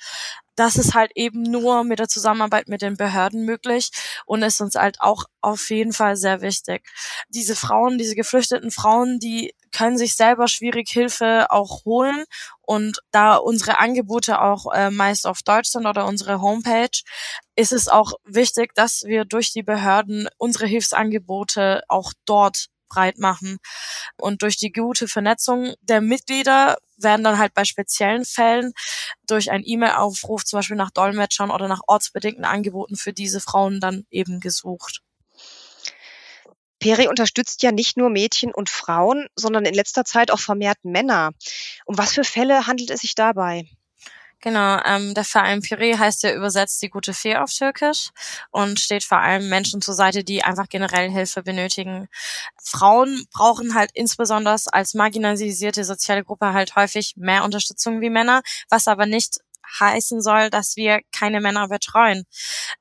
[0.55, 3.91] das ist halt eben nur mit der Zusammenarbeit mit den Behörden möglich
[4.25, 6.87] und ist uns halt auch auf jeden Fall sehr wichtig.
[7.29, 12.25] Diese Frauen, diese geflüchteten Frauen, die können sich selber schwierig Hilfe auch holen
[12.61, 17.01] und da unsere Angebote auch äh, meist auf Deutsch sind oder unsere Homepage,
[17.55, 23.57] ist es auch wichtig, dass wir durch die Behörden unsere Hilfsangebote auch dort breit machen.
[24.17, 28.73] Und durch die gute Vernetzung der Mitglieder werden dann halt bei speziellen Fällen
[29.27, 34.05] durch einen E-Mail-Aufruf zum Beispiel nach Dolmetschern oder nach ortsbedingten Angeboten für diese Frauen dann
[34.09, 35.01] eben gesucht.
[36.79, 41.31] Peri unterstützt ja nicht nur Mädchen und Frauen, sondern in letzter Zeit auch vermehrt Männer.
[41.85, 43.65] Um was für Fälle handelt es sich dabei?
[44.45, 48.11] Genau, ähm, der Verein Piri heißt ja übersetzt die gute Fee auf Türkisch
[48.51, 52.07] und steht vor allem Menschen zur Seite, die einfach generell Hilfe benötigen.
[52.63, 58.87] Frauen brauchen halt insbesondere als marginalisierte soziale Gruppe halt häufig mehr Unterstützung wie Männer, was
[58.87, 59.39] aber nicht
[59.79, 62.25] heißen soll, dass wir keine Männer betreuen.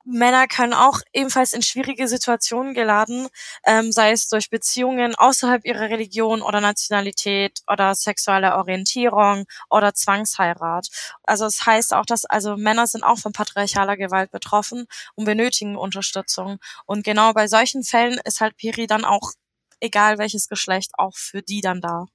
[0.04, 3.28] Männer können auch ebenfalls in schwierige Situationen geladen,
[3.64, 10.88] ähm, sei es durch Beziehungen außerhalb ihrer Religion oder Nationalität oder sexuelle Orientierung oder Zwangsheirat.
[11.24, 15.76] Also es heißt auch, dass also Männer sind auch von patriarchaler Gewalt betroffen und benötigen
[15.76, 16.58] Unterstützung.
[16.86, 19.32] Und genau bei solchen Fällen ist halt Peri dann auch
[19.80, 22.06] egal welches Geschlecht auch für die dann da.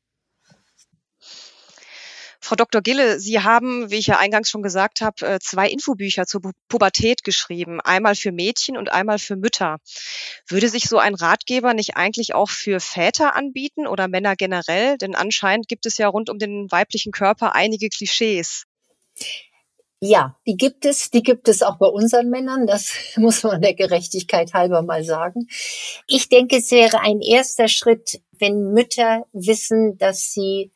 [2.41, 2.81] Frau Dr.
[2.81, 7.23] Gille, Sie haben, wie ich ja eingangs schon gesagt habe, äh, zwei Infobücher zur Pubertät
[7.23, 9.77] geschrieben, einmal für Mädchen und einmal für Mütter.
[10.47, 14.97] Würde sich so ein Ratgeber nicht eigentlich auch für Väter anbieten oder Männer generell?
[14.97, 18.63] Denn anscheinend gibt es ja rund um den weiblichen Körper einige Klischees.
[20.01, 21.09] Ja, die gibt es.
[21.11, 22.67] Die gibt es auch bei unseren Männern.
[22.67, 25.47] Das muss man der Gerechtigkeit halber mal sagen.
[26.07, 30.71] Ich denke, es wäre ein erster Schritt, wenn Mütter wissen, dass sie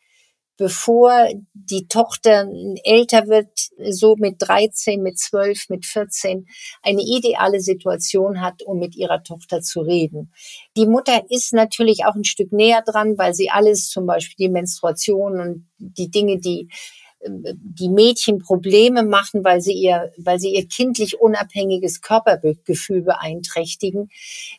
[0.64, 2.48] bevor die Tochter
[2.86, 3.50] älter wird,
[3.90, 6.48] so mit 13, mit 12, mit 14,
[6.82, 10.32] eine ideale Situation hat, um mit ihrer Tochter zu reden.
[10.78, 14.54] Die Mutter ist natürlich auch ein Stück näher dran, weil sie alles, zum Beispiel die
[14.54, 16.70] Menstruation und die Dinge, die
[17.26, 24.10] die Mädchen Probleme machen, weil sie ihr, weil sie ihr kindlich unabhängiges Körpergefühl beeinträchtigen.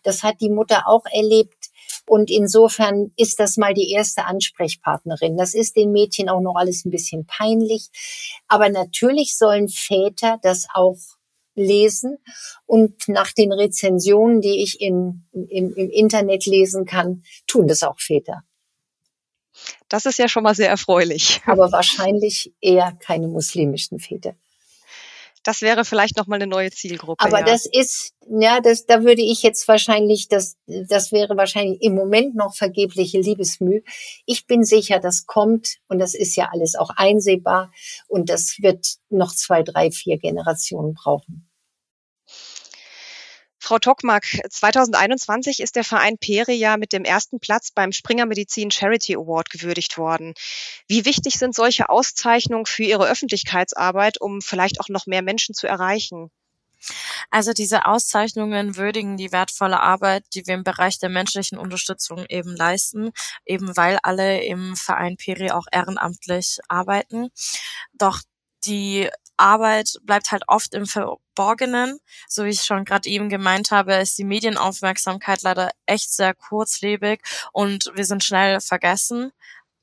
[0.03, 1.64] Das hat die Mutter auch erlebt
[2.07, 5.37] und insofern ist das mal die erste Ansprechpartnerin.
[5.37, 7.89] Das ist den Mädchen auch noch alles ein bisschen peinlich.
[8.47, 10.99] Aber natürlich sollen Väter das auch
[11.55, 12.19] lesen
[12.67, 17.99] und nach den Rezensionen, die ich in, im, im Internet lesen kann, tun das auch
[17.99, 18.43] Väter.
[19.89, 21.41] Das ist ja schon mal sehr erfreulich.
[21.47, 24.35] Aber wahrscheinlich eher keine muslimischen Väter.
[25.45, 27.25] Das wäre vielleicht noch mal eine neue Zielgruppe.
[27.25, 27.45] Aber ja.
[27.45, 32.35] das ist, ja, das, da würde ich jetzt wahrscheinlich, das, das wäre wahrscheinlich im Moment
[32.35, 33.83] noch vergebliche Liebesmüh.
[34.25, 37.71] Ich bin sicher, das kommt und das ist ja alles auch einsehbar
[38.09, 41.49] und das wird noch zwei, drei, vier Generationen brauchen.
[43.65, 48.71] Frau Tockmark, 2021 ist der Verein Peri ja mit dem ersten Platz beim Springer Medizin
[48.71, 50.35] Charity Award gewürdigt worden.
[50.87, 55.67] Wie wichtig sind solche Auszeichnungen für Ihre Öffentlichkeitsarbeit, um vielleicht auch noch mehr Menschen zu
[55.67, 56.31] erreichen?
[57.31, 62.55] Also diese Auszeichnungen würdigen die wertvolle Arbeit, die wir im Bereich der menschlichen Unterstützung eben
[62.55, 63.13] leisten,
[63.47, 67.31] eben weil alle im Verein Peri auch ehrenamtlich arbeiten.
[67.95, 68.21] Doch
[68.67, 71.99] die Arbeit bleibt halt oft im Verborgenen.
[72.29, 77.21] So wie ich schon gerade eben gemeint habe, ist die Medienaufmerksamkeit leider echt sehr kurzlebig
[77.53, 79.33] und wir sind schnell vergessen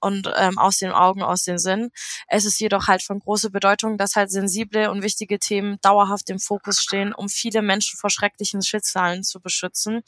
[0.02, 1.92] und ähm, aus den Augen, aus den Sinn.
[2.28, 6.40] Es ist jedoch halt von großer Bedeutung, dass halt sensible und wichtige Themen dauerhaft im
[6.40, 10.02] Fokus stehen, um viele Menschen vor schrecklichen Schicksalen zu beschützen.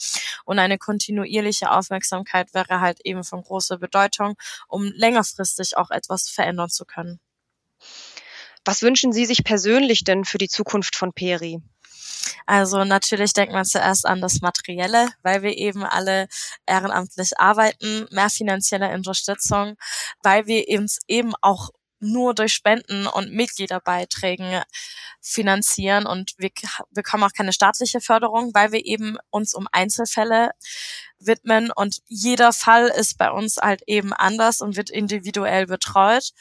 [0.45, 4.35] Und eine kontinuierliche Aufmerksamkeit wäre halt eben von großer Bedeutung,
[4.67, 7.19] um längerfristig auch etwas verändern zu können.
[8.65, 11.61] Was wünschen Sie sich persönlich denn für die Zukunft von Peri?
[12.45, 16.27] Also natürlich denkt man zuerst an das Materielle, weil wir eben alle
[16.65, 19.75] ehrenamtlich arbeiten, mehr finanzielle Unterstützung,
[20.21, 24.61] weil wir uns eben auch nur durch Spenden und Mitgliederbeiträgen
[25.21, 26.49] finanzieren und wir
[26.91, 30.51] bekommen auch keine staatliche Förderung, weil wir eben uns um Einzelfälle
[31.19, 36.31] widmen und jeder Fall ist bei uns halt eben anders und wird individuell betreut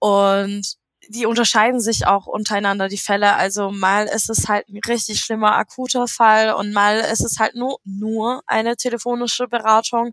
[0.00, 0.76] und
[1.08, 3.34] die unterscheiden sich auch untereinander, die Fälle.
[3.34, 7.54] Also mal ist es halt ein richtig schlimmer akuter Fall und mal ist es halt
[7.54, 10.12] nur, nur eine telefonische Beratung.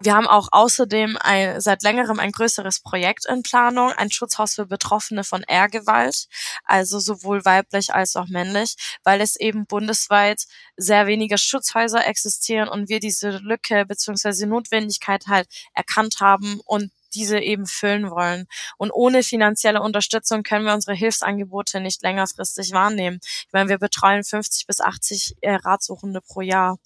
[0.00, 4.66] Wir haben auch außerdem ein, seit längerem ein größeres Projekt in Planung, ein Schutzhaus für
[4.66, 6.26] Betroffene von Ehrgewalt,
[6.64, 10.44] also sowohl weiblich als auch männlich, weil es eben bundesweit
[10.76, 17.38] sehr wenige Schutzhäuser existieren und wir diese Lücke beziehungsweise Notwendigkeit halt erkannt haben und diese
[17.38, 18.46] eben füllen wollen.
[18.76, 23.20] Und ohne finanzielle Unterstützung können wir unsere Hilfsangebote nicht längerfristig wahrnehmen.
[23.22, 26.78] Ich meine, wir betreuen 50 bis 80 äh, Ratsuchende pro Jahr.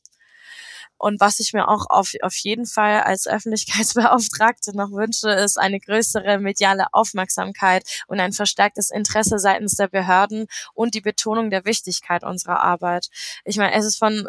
[1.02, 5.80] Und was ich mir auch auf, auf jeden Fall als Öffentlichkeitsbeauftragte noch wünsche, ist eine
[5.80, 12.22] größere mediale Aufmerksamkeit und ein verstärktes Interesse seitens der Behörden und die Betonung der Wichtigkeit
[12.22, 13.08] unserer Arbeit.
[13.44, 14.28] Ich meine, es ist von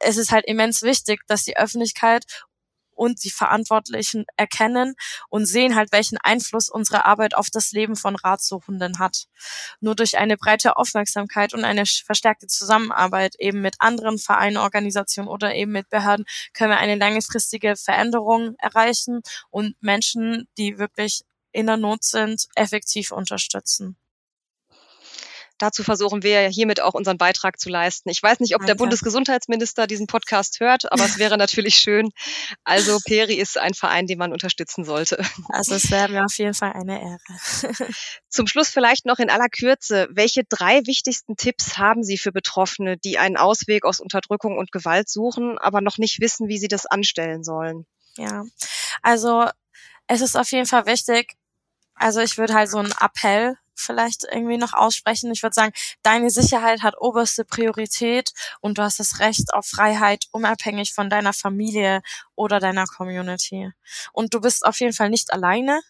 [0.00, 2.24] es ist halt immens wichtig, dass die Öffentlichkeit
[2.98, 4.94] und die Verantwortlichen erkennen
[5.28, 9.26] und sehen halt, welchen Einfluss unsere Arbeit auf das Leben von Ratsuchenden hat.
[9.80, 15.54] Nur durch eine breite Aufmerksamkeit und eine verstärkte Zusammenarbeit eben mit anderen Vereinen, Organisationen oder
[15.54, 19.20] eben mit Behörden können wir eine langfristige Veränderung erreichen
[19.50, 21.22] und Menschen, die wirklich
[21.52, 23.96] in der Not sind, effektiv unterstützen.
[25.58, 28.08] Dazu versuchen wir ja hiermit auch unseren Beitrag zu leisten.
[28.08, 32.10] Ich weiß nicht, ob der Bundesgesundheitsminister diesen Podcast hört, aber es wäre natürlich schön.
[32.64, 35.22] Also Peri ist ein Verein, den man unterstützen sollte.
[35.48, 37.18] Also es wäre mir auf jeden Fall eine Ehre.
[38.28, 42.96] Zum Schluss vielleicht noch in aller Kürze, welche drei wichtigsten Tipps haben Sie für Betroffene,
[42.96, 46.86] die einen Ausweg aus Unterdrückung und Gewalt suchen, aber noch nicht wissen, wie sie das
[46.86, 47.86] anstellen sollen?
[48.16, 48.44] Ja,
[49.02, 49.48] also
[50.06, 51.36] es ist auf jeden Fall wichtig,
[51.98, 55.32] also ich würde halt so einen Appell vielleicht irgendwie noch aussprechen.
[55.32, 55.72] Ich würde sagen,
[56.02, 61.32] deine Sicherheit hat oberste Priorität und du hast das Recht auf Freiheit, unabhängig von deiner
[61.32, 62.02] Familie
[62.34, 63.70] oder deiner Community.
[64.12, 65.80] Und du bist auf jeden Fall nicht alleine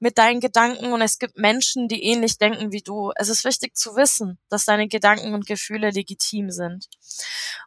[0.00, 3.12] mit deinen Gedanken und es gibt Menschen, die ähnlich denken wie du.
[3.16, 6.88] Es ist wichtig zu wissen, dass deine Gedanken und Gefühle legitim sind.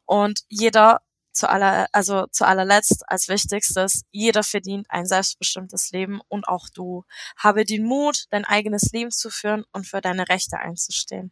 [0.05, 1.01] Und jeder
[1.41, 7.03] zu aller, also zu allerletzt als wichtigstes, jeder verdient ein selbstbestimmtes Leben und auch du.
[7.35, 11.31] Habe den Mut, dein eigenes Leben zu führen und für deine Rechte einzustehen.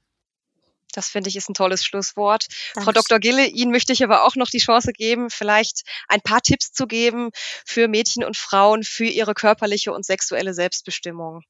[0.93, 2.47] Das finde ich ist ein tolles Schlusswort.
[2.49, 2.83] Dankeschön.
[2.83, 3.19] Frau Dr.
[3.19, 6.87] Gille, Ihnen möchte ich aber auch noch die Chance geben, vielleicht ein paar Tipps zu
[6.87, 7.29] geben
[7.63, 11.43] für Mädchen und Frauen für ihre körperliche und sexuelle Selbstbestimmung.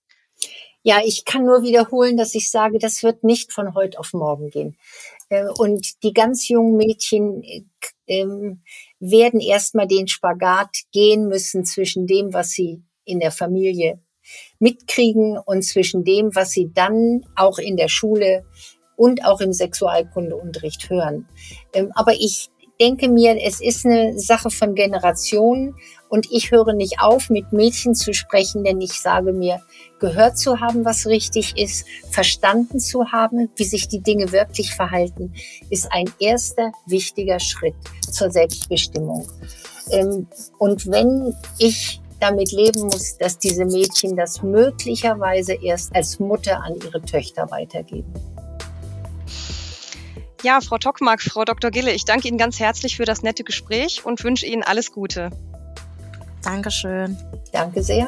[0.81, 4.49] Ja, ich kann nur wiederholen, dass ich sage, das wird nicht von heute auf morgen
[4.49, 4.77] gehen.
[5.29, 7.63] Äh, und die ganz jungen Mädchen äh,
[8.07, 8.61] ähm,
[8.99, 14.01] werden erstmal den Spagat gehen müssen zwischen dem, was sie in der Familie
[14.59, 18.45] mitkriegen und zwischen dem, was sie dann auch in der Schule
[18.95, 21.27] und auch im Sexualkundeunterricht hören.
[21.73, 22.49] Ähm, aber ich
[22.79, 25.75] denke mir, es ist eine Sache von Generationen
[26.07, 29.61] und ich höre nicht auf, mit Mädchen zu sprechen, denn ich sage mir,
[29.99, 35.33] gehört zu haben, was richtig ist, verstanden zu haben, wie sich die Dinge wirklich verhalten,
[35.69, 37.75] ist ein erster wichtiger Schritt
[38.09, 39.27] zur Selbstbestimmung.
[39.91, 40.27] Ähm,
[40.57, 46.75] und wenn ich damit leben muss, dass diese Mädchen das möglicherweise erst als Mutter an
[46.75, 48.13] ihre Töchter weitergeben.
[50.41, 51.69] Ja, Frau Tockmark, Frau Dr.
[51.69, 55.31] Gille, ich danke Ihnen ganz herzlich für das nette Gespräch und wünsche Ihnen alles Gute.
[56.43, 57.17] Dankeschön.
[57.51, 58.07] Danke sehr.